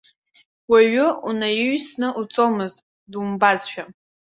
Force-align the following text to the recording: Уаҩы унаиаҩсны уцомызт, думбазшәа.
Уаҩы 0.71 1.07
унаиаҩсны 1.27 2.07
уцомызт, 2.19 2.77
думбазшәа. 3.11 3.83